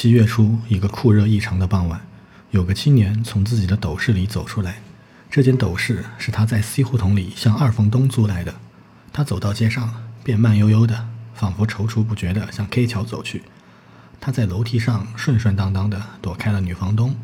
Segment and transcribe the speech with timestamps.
[0.00, 2.00] 七月初，一个酷热异常的傍晚，
[2.52, 4.80] 有个青年从自己的斗室里走出来。
[5.28, 8.54] 这间斗室是他在西胡同里向二房东租来的。
[9.12, 9.92] 他走到街上，
[10.22, 13.42] 便慢悠悠的，仿佛踌躇不决地向 K 桥走去。
[14.20, 17.16] 他在楼梯上顺顺当当地躲开了女房东。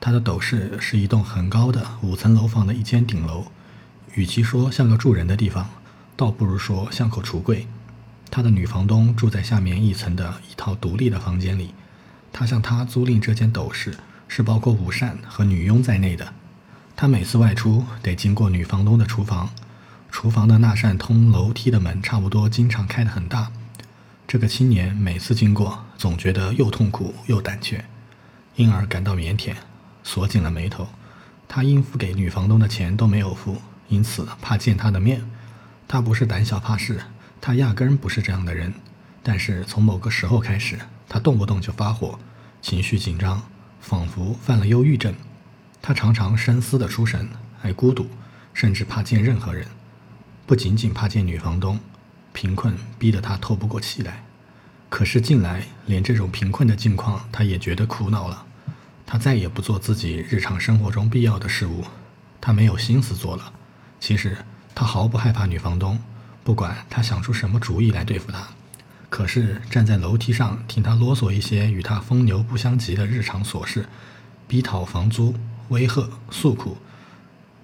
[0.00, 3.44] 他的斗室是一栋很高的五层楼房的一间顶楼，
[4.16, 5.70] 与其说像个住人的地方，
[6.16, 7.68] 倒不如说像口橱柜。
[8.32, 11.72] 他的女房东住在下面一层的一套独立的房间里。
[12.38, 13.96] 他向他租赁这间斗室，
[14.28, 16.34] 是包括午膳和女佣在内的。
[16.94, 19.48] 他每次外出得经过女房东的厨房，
[20.10, 23.50] 厨房的那扇通楼梯的门差不多经常开得很大。
[24.28, 27.82] 这个青年每次经过，总觉得又痛苦又胆怯，
[28.56, 29.54] 因而感到腼腆，
[30.04, 30.86] 锁紧了眉头。
[31.48, 35.24] 他应付给女房东的钱都没有付，因此怕见她的面。
[35.88, 37.00] 他不是胆小怕事，
[37.40, 38.74] 他压根不是这样的人。
[39.22, 42.18] 但是从某个时候开始，他动不动就发火，
[42.68, 43.40] 情绪紧张，
[43.80, 45.14] 仿佛犯了忧郁症。
[45.80, 47.28] 他常常深思的出神，
[47.62, 48.10] 爱孤独，
[48.52, 49.64] 甚至怕见任何人。
[50.46, 51.78] 不仅仅怕见女房东，
[52.32, 54.24] 贫困逼得他透不过气来。
[54.88, 58.44] 可是近来，连这种贫困的境况，他也觉得苦恼了。
[59.06, 61.84] 他再也不做自己日常生活中必要的事物，
[62.40, 63.52] 他没有心思做了。
[64.00, 64.36] 其实
[64.74, 65.96] 他毫不害怕女房东，
[66.42, 68.44] 不管她想出什么主意来对付他。
[69.08, 73.86] 可是站在楼梯上听他啰嗦一些与他风牛不相及的日常琐事，
[74.48, 75.34] 逼讨房租、
[75.68, 76.76] 威吓、诉苦，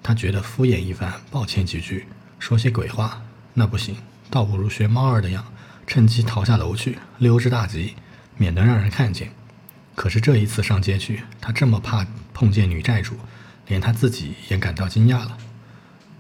[0.03, 2.07] 他觉得敷衍一番，抱歉几句，
[2.39, 3.23] 说些鬼话，
[3.55, 3.97] 那不行，
[4.31, 5.45] 倒不如学猫儿的样，
[5.87, 7.95] 趁机逃下楼去，溜之大吉，
[8.37, 9.33] 免得让人看见。
[9.95, 13.17] 可是这一次上街去，他这么怕碰见女债主，
[13.67, 15.37] 连他自己也感到惊讶了。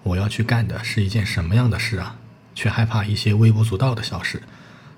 [0.02, 2.16] 我要去干的是一件什么样的事啊？
[2.54, 4.42] 却害怕一些微不足道的小事。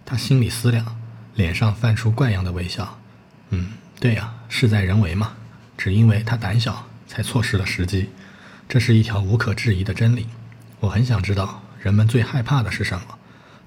[0.06, 0.97] 他心里思量，
[1.34, 2.98] 脸上泛出怪样的微笑。
[3.50, 5.33] 嗯，对呀，事在人为嘛。
[5.77, 8.11] 只因为他胆小，才错失了时机。
[8.69, 10.27] 这是一条无可置疑的真理。
[10.80, 13.18] 我很想知道，人们最害怕的是什么？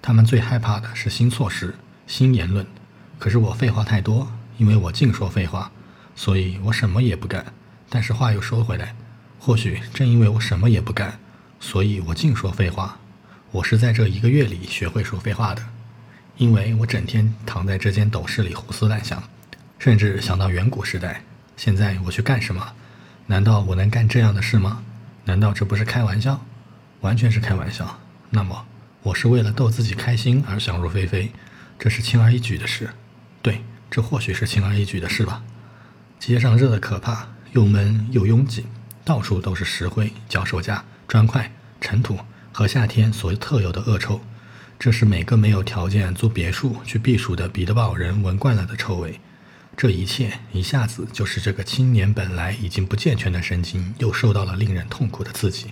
[0.02, 1.76] 他们最害怕的是新措施、
[2.06, 2.66] 新言论。
[3.20, 5.72] 可是我废话太多，因为我净说废话，
[6.16, 7.46] 所以我什么也不干。
[7.90, 8.96] 但是话又说回来，
[9.40, 11.20] 或许正因为我什么也不干，
[11.60, 13.00] 所以我净说废话。
[13.52, 15.64] 我是在这一个月里学会说废话的。
[16.38, 19.22] 因为我整天躺在这间斗室里胡思乱想，
[19.80, 21.22] 甚至想到远古时代。
[21.56, 22.74] 现在我去干什么？
[23.26, 24.84] 难道我能干这样的事吗？
[25.26, 26.40] 难道这不是开玩笑？
[27.02, 28.00] 完全是开玩笑。
[28.30, 28.66] 那么
[29.02, 31.32] 我是为了逗自己开心而想入非非，
[31.80, 32.90] 这是轻而易举的事。
[33.42, 35.42] 对，这或许是轻而易举的事吧。
[36.20, 38.66] 街上热得可怕，又闷又拥挤，
[39.04, 42.20] 到处都是石灰、脚手架、砖块、尘土
[42.52, 44.22] 和夏天所特有的恶臭。
[44.80, 49.20] 这是每个没有条件租别墅去避暑的彼得堡人闻惯了的臭味。
[49.76, 55.68] 这一切一下子就使这个青年本来已经不健全的神经又受到了令人痛苦的刺激。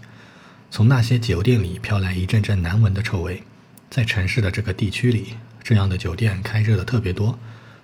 [0.72, 3.44] 从那些酒店里飘来一阵阵难闻的臭味。
[3.90, 7.38] 在城市的这个地区里，这样的酒店开着的特别多。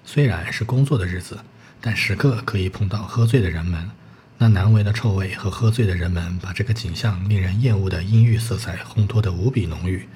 [0.03, 1.39] 虽然是工作的日子，
[1.79, 3.89] 但时刻可以碰到喝醉的人们。
[4.39, 10.07] 那难闻的臭味和喝醉的人们，把这个景象令人厌恶的阴郁色彩烘托得无比浓郁。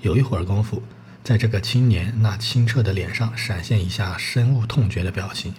[0.00, 0.82] 有一会儿功夫，
[1.24, 5.54] 在这个青年那清澈的脸上闪现一下深恶痛绝的表情。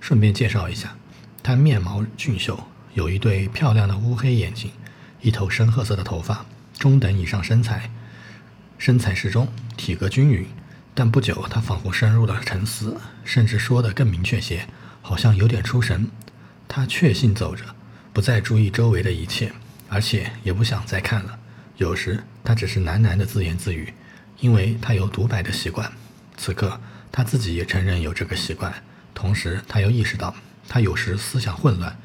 [0.00, 0.96] 顺便介绍一下，
[1.42, 2.58] 他面毛俊秀，
[2.92, 4.70] 有一对漂亮的乌黑眼睛，
[5.22, 6.44] 一头深褐色的头发，
[6.78, 7.90] 中等以上身材，
[8.76, 10.46] 身材适中，体格均匀。
[10.92, 14.66] 但不久，他仿佛深入了沉思，甚至说得更明确些，
[15.00, 16.08] 好像有点出神。
[16.68, 17.64] 他确信走着，
[18.12, 19.52] 不再注意周围的一切，
[19.88, 21.38] 而且也不想再看了。
[21.76, 23.92] 有时他只是喃喃的自言自语，
[24.40, 25.90] 因为他有独白的习惯。
[26.36, 26.80] 此刻
[27.10, 28.72] 他自己也承认有这个习惯，
[29.14, 30.34] 同时他又意识到
[30.68, 31.96] 他有时思想混乱，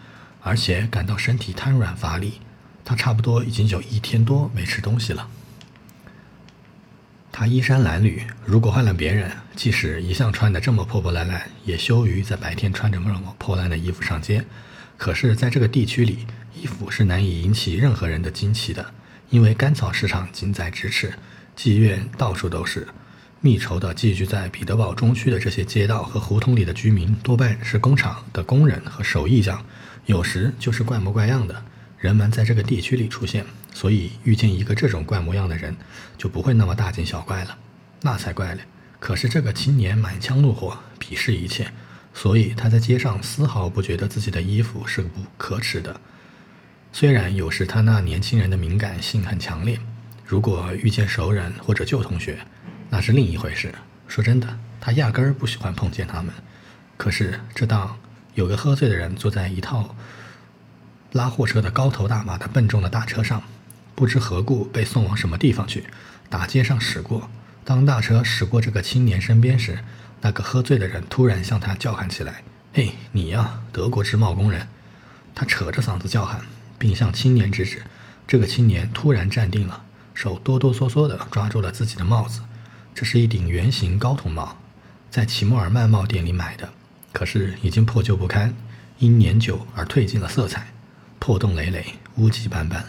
[0.42, 2.42] 而且感到身体瘫软乏力。
[2.84, 5.30] 他差不多已经有一天多没吃东西了。
[7.32, 14.44] 他衣衫褴褛，如果换了别人，即使一向穿得这么破破烂烂，也羞于在白天穿着这么破烂的衣服上街。
[14.98, 18.94] 可是，在这个地区里，衣服是难以引起任何人的惊奇的。
[19.30, 21.14] 因为甘草市场近在咫尺，
[21.56, 22.88] 妓院到处都是，
[23.42, 29.64] 密稠的寄居在彼得堡中区的这些街道和胡同里的居民，多半是工厂的工人和手艺匠，
[30.06, 31.64] 有时就是怪模怪样的
[32.00, 35.76] 人们在这个地区里出现，所以遇见一个这种怪模样的人，
[36.18, 37.58] 就不会那么大惊小怪了，
[38.02, 38.62] 那才怪嘞！
[39.00, 41.72] 可是这个青年满腔怒火，鄙视一切，
[42.14, 46.02] 所以他在街上丝毫不觉得自己的衣服是不可耻的。
[46.92, 49.80] 虽然有时他那年轻人的敏感性很强烈，
[50.26, 52.40] 如果遇见熟人或者旧同学，
[52.90, 53.74] 那是另一回事。
[54.08, 56.34] 说真的，他压根儿不喜欢碰见他们。
[56.98, 57.98] 可是这当
[58.34, 59.96] 有个喝醉的人坐在一套
[61.14, 63.42] 拉货车的高头大马的笨重的大车上，
[63.96, 65.86] 不知何故被送往什么地方去，
[66.28, 67.30] 打街上驶过。
[67.64, 69.80] 当大车驶过这个青年身边时，
[70.22, 72.44] 那个喝醉的人突然向他叫喊起来
[72.74, 74.68] ：“嘿，你呀，德国织帽工人！”
[75.36, 76.42] 他扯着嗓子叫喊，
[76.80, 77.84] 并向青年指指。
[78.26, 79.84] 这个青年突然站定了，
[80.14, 82.42] 手哆哆嗦嗦地抓住了自己的帽子。
[82.96, 84.58] 这是一顶圆形高筒帽，
[85.12, 86.70] 在齐默尔曼帽店里买的，
[87.12, 88.56] 可是已经破旧不堪，
[88.98, 90.68] 因年久而褪尽了色彩，
[91.20, 91.86] 破洞累累，
[92.16, 92.86] 污迹斑斑，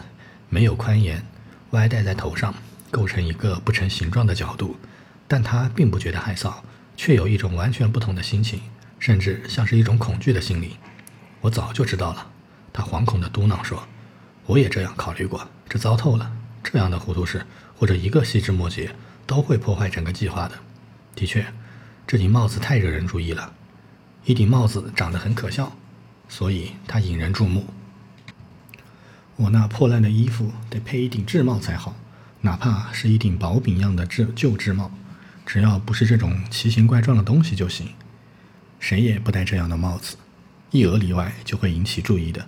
[0.49, 1.23] 没有宽檐，
[1.71, 2.53] 歪戴在头上，
[2.89, 4.77] 构成一个不成形状的角度。
[5.27, 6.53] 但他并不觉得害臊，
[6.97, 8.61] 却有一种完全不同的心情，
[8.99, 10.75] 甚至像是一种恐惧的心理。
[11.39, 12.27] 我早就知道了，
[12.73, 13.87] 他惶恐地嘟囔说
[14.47, 16.31] ：“我也这样考虑过，这糟透了。
[16.63, 17.45] 这样的糊涂事，
[17.75, 18.93] 或者一个细枝末节。”
[19.27, 20.59] 都会破坏整个计划的。
[21.15, 21.45] 的确，
[22.05, 23.53] 这顶帽子太惹人注意了，
[24.25, 25.71] 一顶帽子长得很可笑，
[26.27, 27.65] 所以它引人注目。
[29.37, 31.95] 我那破烂的衣服得配一顶制帽才好，
[32.41, 34.91] 哪怕是一顶薄饼样的制旧制帽，
[35.45, 37.87] 只要不是这种奇形怪状的东西就行。
[38.81, 40.17] 谁也不戴这样的帽子，
[40.71, 42.45] 一额例外就会引起注意的，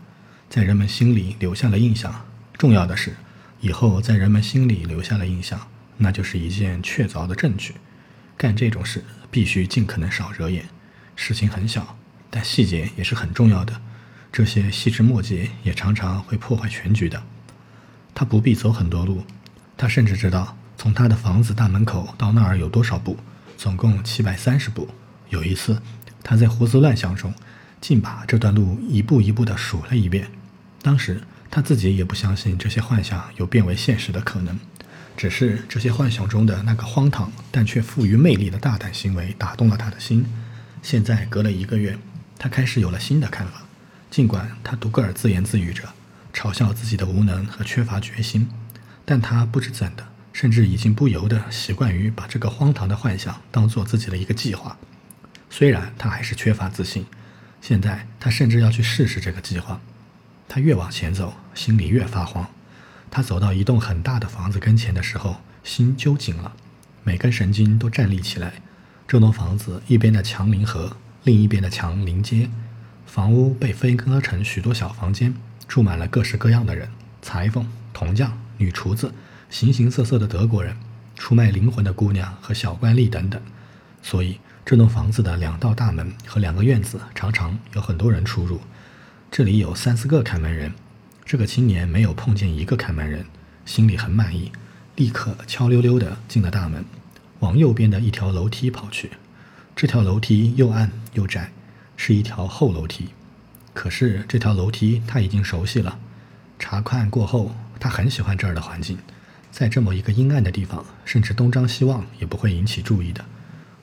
[0.54, 2.14] 在人们心里留下了印象。
[2.60, 3.16] 重要的是，
[3.60, 5.60] 以后在人们心里留下了印象。
[5.98, 7.74] 那就是一件确凿的证据。
[8.38, 10.66] 干这种事必须尽可能少惹眼。
[11.16, 11.98] 事情很小，
[12.30, 13.82] 但细节也是很重要的。
[14.32, 17.24] 这些细枝末节也常常会破坏全局的。
[18.14, 19.24] 他不必走很多路，
[19.76, 23.18] 他甚至知道从他的房子大门口到那儿有多少步，
[23.58, 24.88] 总共七百三十步。
[25.30, 25.82] 有一次，
[26.24, 27.34] 他在胡思乱想中，
[27.82, 30.30] 竟把这段路一步一步地数了一遍。
[30.83, 31.19] 当时
[31.50, 34.59] 他自己也不相信这些幻想有变为现实的可能。
[35.15, 40.25] 只是这些幻想中的那个荒唐但却富于魅力的大胆行为打动了他的心。
[40.81, 41.97] 现在隔了一个月，
[42.38, 43.63] 他开始有了新的看法。
[44.09, 45.83] 尽管他独个儿自言自语着，
[46.33, 48.50] 嘲笑自己的无能和缺乏决心，
[49.06, 54.77] 但他不知怎的，甚至已经不由得习惯于把这个荒唐的幻想当做自己的一个计划。
[55.50, 57.06] 虽然他还是缺乏自信，
[57.62, 59.80] 现在他甚至要去试试这个计划。
[60.54, 62.48] 他越往前走，心里越发慌。
[63.10, 66.54] 他走到一栋很大的房子跟前的时候，心揪紧了，
[67.04, 68.54] 每根神经都站立起来。
[69.08, 72.52] 这栋房子一边的墙临河，另一边的墙临街。
[73.08, 75.34] 房屋被分割成许多小房间，
[75.68, 76.88] 住满了各式各样的人：
[77.24, 79.12] 裁缝、铜匠、女厨子、
[79.50, 80.78] 形形色色的德国人、
[81.16, 83.42] 出卖灵魂的姑娘和小官吏等等。
[84.04, 88.62] 所以，这栋房子的两道大门和两个院子常常有很多人出入。
[89.35, 90.71] 这里有三四个看门人。
[91.25, 93.25] 这个青年没有碰见一个看门人，
[93.65, 94.51] 心里很满意，
[94.95, 96.85] 立刻悄溜溜地进了大门，
[97.39, 99.09] 往右边的一条楼梯跑去。
[99.75, 101.51] 这条楼梯又暗又窄，
[101.97, 103.09] 是一条后楼梯。
[103.74, 105.97] 可是这条楼梯他已经熟悉了，
[106.59, 109.00] 查看过后，他很喜欢这儿的环境。
[109.50, 113.25] 在这么一个阴暗的地方，甚至东张西望也不会引起注意的。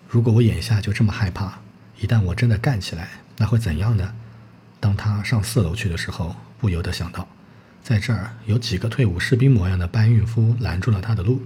[0.06, 1.58] 如果我眼下就这么害怕，
[1.98, 3.08] 一旦我真的干起来，
[3.38, 4.14] 那会怎样呢？
[4.80, 6.34] 当他上四楼去的时候。
[6.60, 7.26] 不由得想到，
[7.82, 11.40] 在这儿有几个退伍士兵模样的搬运夫拦住了他的路，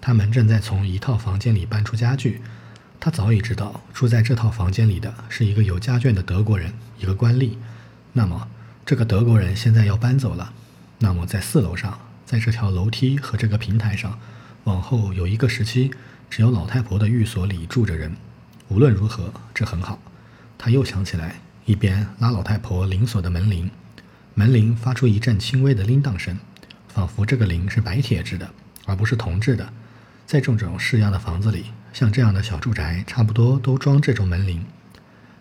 [0.00, 2.40] 他们正在从一套房间里搬出家具。
[3.00, 7.56] 他早已知道住在这套房间里的是一个有家眷的德国人，一个官吏。
[8.12, 8.48] 那么，
[8.86, 10.52] 这个德国人现在要搬走了。
[11.00, 14.16] 那么，在四楼上，在这条楼梯和这个平台上，
[14.62, 15.90] 往后有一个时期，
[16.30, 18.14] 只有老太婆的寓所里住着人。
[18.68, 19.98] 无论如何，这很好。
[20.56, 23.70] 他又想起来，一边拉老太婆铃锁的门铃。
[24.34, 26.36] 门铃发出一阵轻微的铃铛声，
[26.88, 28.50] 仿佛这个铃是白铁制的，
[28.84, 29.72] 而不是铜制的。
[30.26, 34.66] 在这种式样的房子里，像这样的小住宅，差不多都装这种门铃。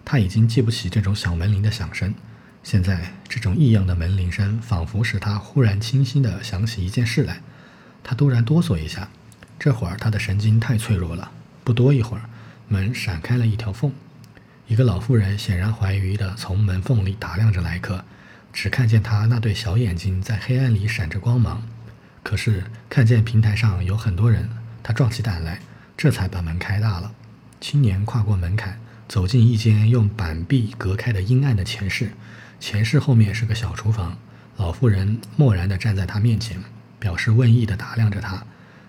[0.06, 2.14] 他已经记不起这种小门铃的响声，
[2.64, 7.42] 现在这种异样的门铃声，仿佛使他忽然清晰地想起一件事来。
[8.02, 9.10] 他突然哆嗦一下，
[9.60, 11.32] 这会儿他的神经太脆弱了。
[11.66, 12.24] 不多一会儿，
[12.70, 13.92] 门闪开了一条缝，
[14.68, 18.04] 一个老妇人显然怀疑地从门缝里打量着来客。
[18.54, 21.64] 只看见他那对小眼睛在黑暗里闪着光芒，
[22.22, 24.48] 可是看见平台上有很多人，
[24.84, 25.60] 他壮起胆来，
[25.98, 27.12] 这才把门开大了。
[27.60, 32.12] 青年跨过门槛，走进一间用板壁隔开的阴暗的前室。
[32.60, 34.16] 前室后面是个小厨房，
[34.58, 36.62] 老妇人漠然地站在他面前，
[37.00, 38.44] 表示问意地打量着他。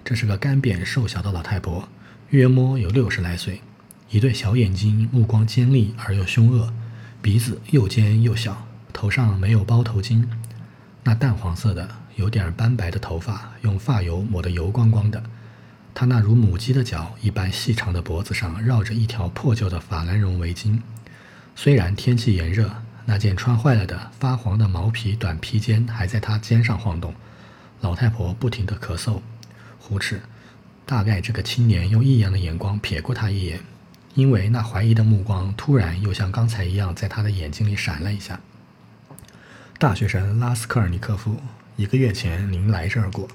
[0.04, 1.88] 这是个干瘪瘦小的老太婆，
[2.28, 3.62] 约摸有六十来岁，
[4.14, 6.72] 一对小眼睛，目光尖利而又凶恶，
[7.20, 8.64] 鼻子又尖又小。
[8.92, 10.24] 头上没有包头巾，
[11.02, 15.20] 那淡黄色的、有点斑白的头发用发油抹得油光光的。
[15.92, 20.78] 他那如母鸡的脚一般细长的脖子上绕着一条破旧的法兰绒围巾，
[21.56, 22.72] 虽然天气炎热，
[23.06, 27.12] 那件穿坏了的发黄的毛皮短披肩还在他肩上晃动。
[27.80, 29.20] 老太婆不停地咳嗽、
[29.80, 30.20] 呼哧。
[30.86, 33.58] 大概这个青年用异样的眼光瞥过他一眼，
[34.14, 38.40] 因为那怀疑的目光突然又像刚才一样在他的眼睛里闪了一下。
[39.78, 41.36] 大学生拉斯科尔尼科夫，
[41.76, 43.28] 一个月前您来这儿过。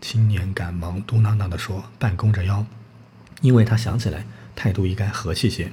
[0.00, 2.64] 青年赶忙嘟囔囔地说，半弓着腰，
[3.40, 4.24] 因为他想起来
[4.56, 5.70] 态度应该和气些。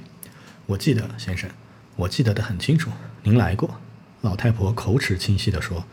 [0.66, 1.50] 我记得，先生，
[1.96, 2.90] 我记得的很清楚，
[3.22, 3.80] 您来过。
[4.20, 5.84] 老太婆口齿清晰地说，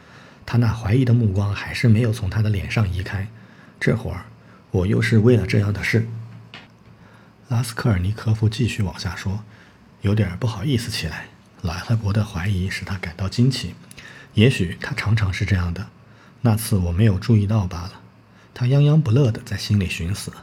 [0.46, 3.28] 她那怀疑的目光还是没有从他的脸上移开。
[3.80, 4.26] 这会儿。
[4.70, 6.06] 我又是为了这样的事，
[7.50, 9.42] 拉斯科尔尼科夫继续往下说，
[10.02, 11.28] 有点不好意思起来。
[11.62, 13.74] 老太婆的怀疑使他感到惊奇，
[14.34, 15.88] 也许他常常是这样的，
[16.42, 18.02] 那次我没有注意到罢了。
[18.54, 20.34] 他泱泱不乐地在心里寻思。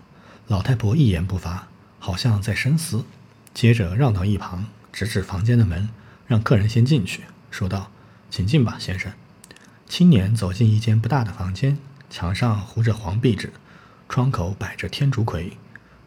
[0.46, 1.68] 老太婆一言不发，
[1.98, 3.04] 好像在深思，
[3.52, 5.90] 接着让到一旁，指指房间的门，
[6.26, 7.90] 让客人先进去，说道
[8.30, 9.12] ：“请进吧，先生。”
[9.86, 13.52] 青年走进一间不大的房间，墙上糊着黄壁纸。
[14.08, 15.56] 窗口摆着天竺葵，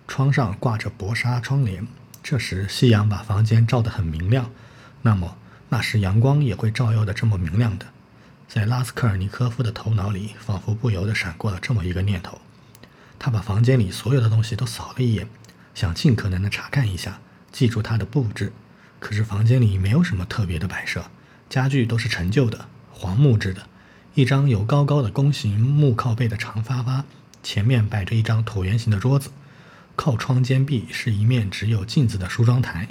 [0.08, 1.88] 窗上挂着薄纱窗帘。
[2.24, 4.50] 这时夕阳把房间照得很明亮，
[5.02, 5.38] 那么
[5.70, 7.86] 那时阳光也会照耀得这么明亮的。
[8.48, 12.40] 在拉斯科尔尼科夫的头脑里，仿佛不由得闪过了这么一个念头。
[13.20, 15.28] 他把房间里所有的东西都扫了一眼，
[15.74, 17.20] 想尽可能的查看一下，
[17.52, 18.54] 记住它的布置。
[19.00, 21.06] 可是房间里没有什么特别的摆设，
[21.50, 23.68] 家具都是陈旧的黄木质的。
[24.16, 27.06] 一张有高高的弓形木靠背的长沙发。
[27.44, 29.30] 前面摆着一张椭圆形的桌子，
[29.98, 32.88] 靠窗间壁是一面只有镜子的梳妆台，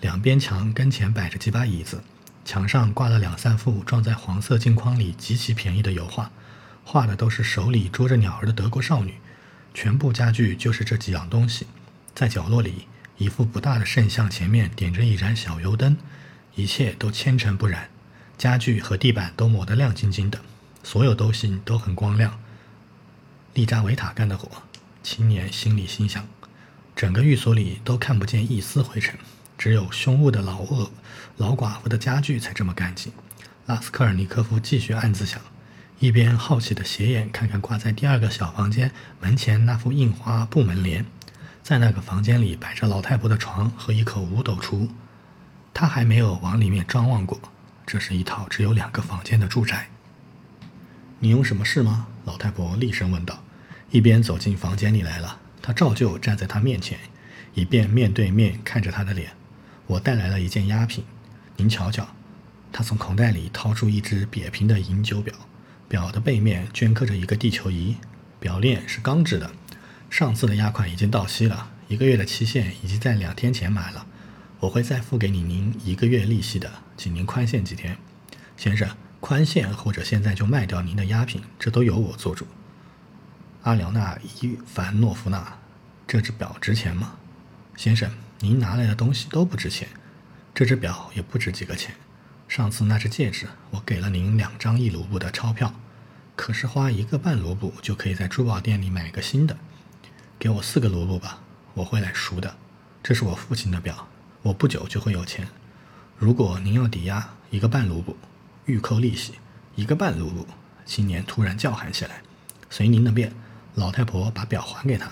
[0.00, 2.02] 两边墙跟前摆着几把椅子，
[2.42, 6.32] 墙上挂了两三幅装在黄色镜框里极其便宜的油画，
[6.82, 9.14] 画的都是手里捉着鸟儿的德国少女。
[9.74, 11.66] 全部家具就是这几样东西。
[12.14, 12.86] 在角落里，
[13.18, 15.98] 一副不大的圣像前面点着一盏小油灯，
[16.54, 17.90] 一切都纤尘不染，
[18.38, 20.40] 家具和地板都抹得亮晶晶的，
[20.82, 22.40] 所有东西都很光亮。
[23.52, 24.62] 利扎维塔干的活，
[25.02, 26.26] 青年心里心想：
[26.98, 29.16] 整个寓所里都看不见一丝灰尘，
[29.56, 30.90] 只有凶恶的老恶
[31.36, 33.12] 老寡妇的家具才这么干净。
[33.66, 35.40] 拉斯科尔尼科夫继续暗自想，
[36.00, 38.90] 一边好奇的斜眼看看挂在第二个小房间
[39.20, 41.06] 门前那副印花布门帘，
[41.62, 44.88] 在那个房间里摆着老太婆的床和一口五斗橱，
[45.72, 47.40] 他还没有往里面张望过。
[47.86, 49.88] 这是一套只有两个房间的住宅。
[51.20, 52.08] 你有什么事吗？
[52.24, 53.38] 老太婆厉声问道。
[53.92, 56.98] 一边走进房间里来了，他照旧站在他面前，
[57.52, 59.32] 以便面对面看着他的脸。
[59.86, 61.04] 我带来了一件压品，
[61.58, 62.08] 您瞧瞧。
[62.72, 65.34] 他从口袋里掏出一只瘪平的银酒表，
[65.86, 67.96] 表的背面镌刻着一个地球仪，
[68.40, 69.50] 表链是钢制的。
[70.08, 74.06] 上次的押款已经到期了，一个月的期限已经在两天前买了。
[74.60, 77.98] 我会再付给你您一个月利息的，请您宽限几天，
[78.56, 78.88] 先生。
[79.20, 82.46] 宽限或者现在就卖掉您的押品，这都由我做主。
[83.68, 85.58] 阿廖娜·伊凡诺夫娜，
[86.06, 87.16] 这只表值钱吗？
[87.76, 89.86] 先生，您拿来的东西都不值钱，
[90.54, 91.94] 这只表也不值几个钱。
[92.48, 95.74] 上次那只戒指，我给了您两张一卢布的钞票，
[96.34, 99.54] 可是花一个半卢布就可以在珠宝店里买个新的。
[100.38, 101.40] 给我四个卢布吧，
[101.74, 102.56] 我会来赎的。
[103.02, 104.08] 这是我父亲的表，
[104.40, 105.46] 我不久就会有钱。
[106.16, 108.16] 如果您要抵押一个半卢布，
[108.64, 109.34] 预扣利息
[109.74, 110.46] 一个半卢布。
[110.86, 112.22] 青年突然叫喊起来
[112.70, 113.30] ：“随您的便。”
[113.78, 115.08] 老太婆把表还给他，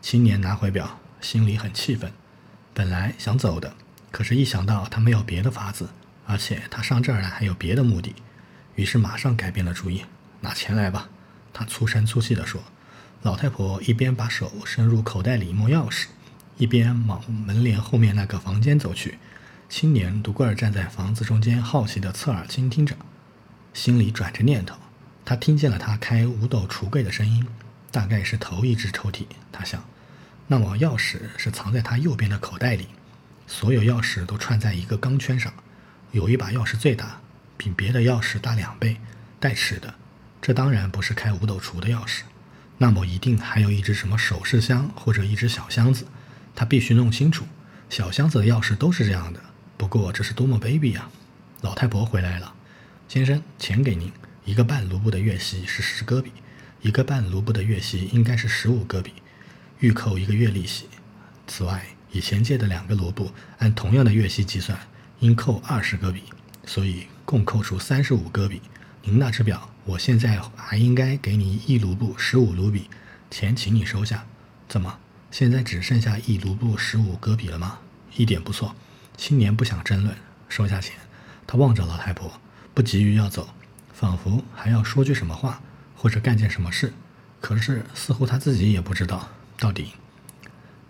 [0.00, 2.12] 青年拿回表，心里很气愤。
[2.72, 3.74] 本来想走的，
[4.12, 5.88] 可是一想到他没有别的法子，
[6.24, 8.14] 而且他上这儿来还有别的目的，
[8.76, 10.04] 于是马上改变了主意。
[10.40, 11.08] 拿钱来吧，
[11.52, 12.62] 他粗声粗气地说。
[13.22, 16.06] 老太婆一边把手伸入口袋里摸钥匙，
[16.56, 19.18] 一边往门帘后面那个房间走去。
[19.68, 22.94] 青年独个儿站在房子中间，好奇地侧耳倾听着，
[23.72, 24.76] 心里转着念头。
[25.24, 27.44] 他听见了他开五斗橱柜的声音。
[27.94, 29.84] 大概是头一只抽屉，他想，
[30.48, 32.88] 那么钥匙是藏在他右边的口袋里。
[33.46, 35.54] 所有钥匙都串在一个钢圈上，
[36.10, 37.20] 有一把钥匙最大，
[37.56, 38.96] 比别的钥匙大两倍，
[39.38, 39.94] 带齿的。
[40.42, 42.22] 这当然不是开五斗橱的钥匙，
[42.78, 46.08] 那么一定还有一只什么首饰箱或者一只小箱子。
[46.56, 47.46] 他必须弄清楚，
[47.88, 49.38] 小箱子的钥匙都是这样的。
[49.76, 51.08] 不过这是多么卑鄙啊！
[51.60, 52.52] 老太婆回来了，
[53.06, 54.10] 先生，钱给您，
[54.44, 56.32] 一个半卢布的月息是十戈比。
[56.84, 59.14] 一个半卢布的月息应该是十五戈比，
[59.80, 60.84] 预扣一个月利息。
[61.46, 64.78] 此外，以前借的两个卢布按同样的月息计算，
[65.20, 66.24] 应扣二十戈比，
[66.66, 68.60] 所以共扣除三十五戈比。
[69.00, 72.90] 您那只表，我现在还应该给你一卢布十五卢比，
[73.30, 74.26] 钱请你收下。
[74.68, 74.98] 怎么，
[75.30, 77.78] 现在只剩下一卢布十五戈比了吗？
[78.14, 78.76] 一点不错。
[79.16, 80.14] 青年不想争论，
[80.50, 80.94] 收下钱，
[81.46, 82.38] 他望着老太婆，
[82.74, 83.48] 不急于要走，
[83.94, 85.62] 仿佛还要说句什么话，
[86.04, 86.92] 或者干件什么事。
[87.40, 89.94] 可是似乎他自己也不知道到底。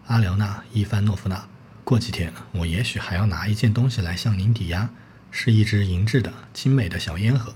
[0.09, 1.47] 阿廖娜·伊凡诺夫娜，
[1.85, 4.91] 过几天我也许还要拿一件东西来向您抵押，
[5.31, 7.55] 是一只银质的精美的小烟盒。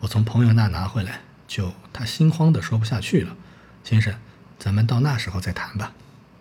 [0.00, 3.36] 我从朋友那拿回来，就他心慌的说不下去了。
[3.84, 4.12] 先生，
[4.58, 5.92] 咱们到那时候再谈吧。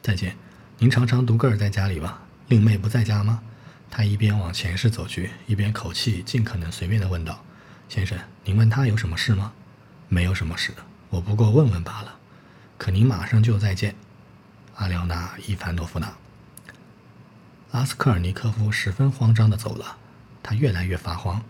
[0.02, 0.36] 再见。
[0.80, 2.22] 您常常独个儿在家里吧？
[2.48, 3.40] 令妹不在家吗？
[3.92, 7.46] 他一边往前室走去，一边口气尽可能随便的问道
[7.88, 9.54] ：“先生，您问他有什么事吗？
[10.08, 10.74] 没有什么事，
[11.10, 12.16] 我不过问问罢了。
[12.78, 13.96] 可您马上就再见。”
[14.76, 16.14] 阿廖娜·伊凡诺夫娜。
[17.72, 19.98] 拉斯科尔尼科夫十分慌张的走了，
[20.42, 21.42] 他越来越发慌。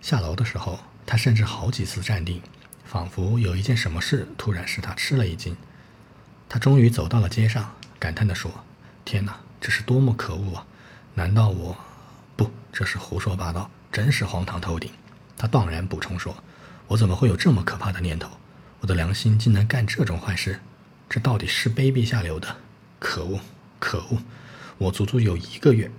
[0.00, 2.40] 下楼的时候，他甚至好几次站定，
[2.84, 5.56] 仿佛有一件什么事突然使他吃了一惊。
[6.48, 7.74] 他终于走到了街上。
[7.98, 8.50] 感叹地说
[9.04, 10.66] ：“天哪，这是多么可恶啊！
[11.14, 11.76] 难道我……
[12.36, 14.92] 不，这是胡说八道，真是荒唐透顶。”
[15.36, 16.36] 他荡然补充说
[16.88, 18.28] ：“我怎么会有这么可怕的念头？
[18.80, 20.58] 我的良心竟能干这种坏事？
[21.08, 22.56] 这到底是卑鄙下流的！
[22.98, 23.40] 可恶，
[23.78, 24.22] 可恶！
[24.78, 25.90] 我足足有一个月……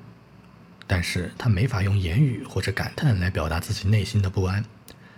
[0.87, 4.65] 但是他没法用言语或者感叹来表达自己内心的不安，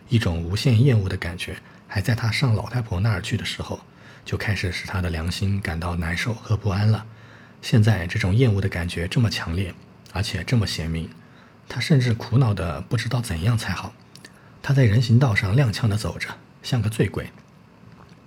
[0.10, 1.56] 一种无限厌恶的感觉
[1.88, 3.80] 还在他上老太婆那儿去的时候。”
[4.24, 7.04] 就开始使他的良心感到难受和不安了。
[7.60, 9.74] 现在这种厌恶的感觉这么强烈，
[10.13, 11.10] 而且这么鲜明，
[11.68, 13.96] 他甚至苦恼的不知道怎样才好。
[14.62, 16.30] 他在人行道上踉跄的走着，
[16.63, 17.30] 像个醉鬼，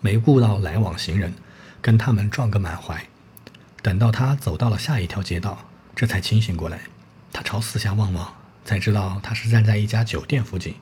[0.01, 1.33] 没顾到来往行人，
[1.81, 3.07] 跟他们撞个满怀。
[3.83, 6.81] 等到他走到了下一条街道，这才清醒过来。
[7.33, 10.75] 他朝四下望望，才知道他是站在一家酒店附近。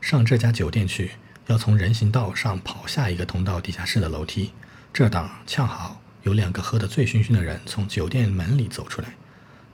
[0.00, 1.12] 上这家酒店去。
[1.48, 4.52] 要从人行道上跑下一个通到地下室的楼梯，
[4.92, 9.14] 这当恰好有两个喝得醉醺醺的人从酒店门里走出来，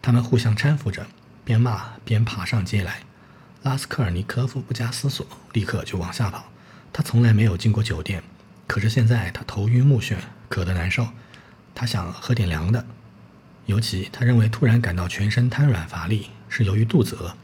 [0.00, 1.04] 他们互相搀扶着，
[1.44, 3.00] 边骂边爬上街来。
[3.64, 6.44] 拉斯科尔尼科夫不加思索，立刻就往下跑。
[6.92, 8.22] 他从来没有进过酒店，
[8.66, 10.16] 可是现在他头晕目眩，
[10.50, 11.08] 渴得难受。
[11.74, 12.84] 他想喝点凉的，
[13.64, 17.34] 尤其他认为突然感到全身瘫软乏力，是由于肚子饿。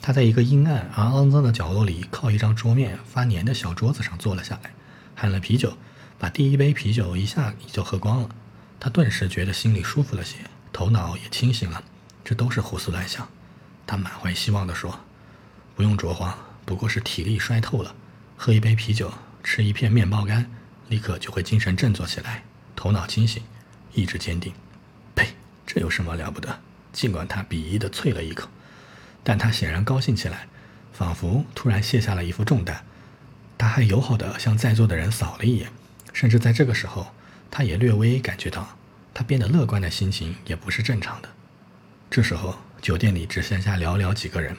[0.00, 4.70] 他在一个阴暗而肮脏的角落里，靠一张桌面发黏的小桌子上坐了下来，
[5.16, 5.76] 喊了啤酒，
[6.20, 8.28] 把第一杯啤酒一下就喝光了。
[8.78, 10.36] 他顿时觉得心里舒服了些，
[10.72, 11.82] 头脑也清醒了。
[12.24, 13.28] 这都是胡思乱想。
[13.84, 15.00] 他满怀希望地说
[15.74, 17.94] ：“不用着慌，不过是体力衰透了。
[18.36, 20.50] 喝一杯啤酒，吃一片面包干，
[20.88, 22.44] 立刻就会精神振作起来，
[22.76, 23.42] 头脑清醒，
[23.92, 24.52] 意志坚定。”
[25.14, 25.28] 呸！
[25.66, 26.60] 这有什么了不得？
[26.92, 28.48] 尽管他鄙夷地啐了一口。
[29.22, 30.46] 但他显然高兴起来，
[30.92, 32.84] 仿佛突然卸下了一副重担。
[33.56, 35.70] 他还友好地向在座的人扫了一眼，
[36.12, 37.06] 甚至在这个时候，
[37.50, 38.76] 他也略微感觉到，
[39.14, 41.28] 他变得乐观的心情也不是正常的。
[42.10, 44.54] 这时候，酒店里只剩下寥寥几个人，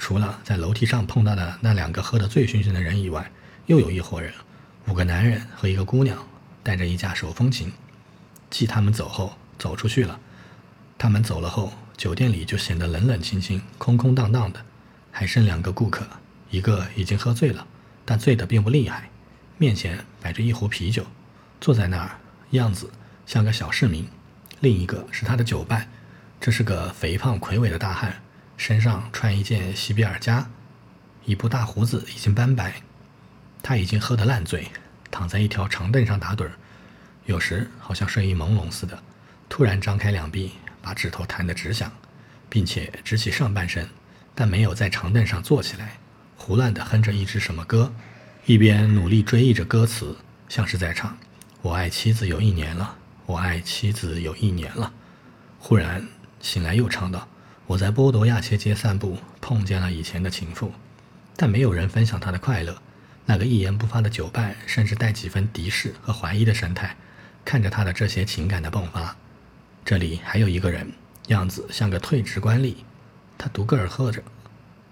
[0.00, 3.30] 除了在楼梯上碰到的那两个喝得醉醺醺的人以外，
[3.66, 4.32] 又有一伙人，
[4.88, 6.16] 五个男人和一个姑娘，
[6.62, 7.70] 带着一架手风琴。
[8.48, 10.18] 继他们走后，走出去了。
[10.96, 11.72] 他们走了后。
[11.98, 14.64] 酒店里就显得冷冷清清、空空荡荡的，
[15.12, 16.08] 还剩两个顾客，
[16.48, 17.66] 一个已经喝醉了，
[18.06, 19.10] 但醉得并不厉害，
[19.58, 21.04] 面前摆着一壶啤酒，
[21.60, 22.18] 坐在那儿，
[22.52, 22.90] 样子
[23.26, 24.04] 像个小市民；
[24.60, 25.90] 另一个是他的酒伴，
[26.40, 28.22] 这是个肥胖魁伟的大汉，
[28.60, 30.46] 身上穿一件西比尔加，
[31.24, 32.82] 一部大胡子已经斑白，
[33.62, 34.68] 他已经喝得烂醉，
[35.10, 36.52] 躺在一条长凳上打盹儿，
[37.24, 39.02] 有时好像睡意朦胧似的，
[39.48, 40.52] 突然张开两臂。
[40.82, 41.90] 把指头弹得直响，
[42.48, 43.88] 并且直起上半身，
[44.34, 45.98] 但没有在长凳上坐起来，
[46.36, 47.92] 胡乱地哼着一支什么歌，
[48.44, 50.16] 一边努力追忆着歌词，
[50.48, 51.16] 像是在唱
[51.60, 52.96] ：“我爱妻子有一年了，
[53.26, 54.92] 我爱妻子有一年了。”
[55.58, 56.06] 忽然
[56.40, 57.28] 醒来又唱道
[57.70, 60.72] ：“我在波多亚切街散步，碰见了以前的情妇，
[61.36, 62.76] 但没有人分享她的快乐。”
[63.26, 66.96] 那个一言不发的酒伴，甚至带几分敌视和怀疑的神态，
[67.44, 69.16] 看着他的这些情感的迸发。
[69.84, 70.90] 这里还有一个人，
[71.28, 72.74] 样子像个退职官吏，
[73.38, 74.20] 他独个儿喝着，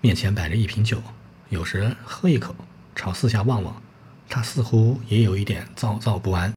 [0.00, 1.02] 面前摆着一瓶酒，
[1.48, 2.54] 有时喝一口，
[2.94, 3.82] 朝四下望望，
[4.28, 6.46] 他似乎也有一点躁躁不安。